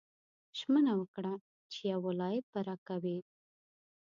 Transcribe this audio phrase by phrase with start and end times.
[0.59, 1.33] ژمنه وکړه
[1.71, 3.17] چې یو ولایت به راکوې.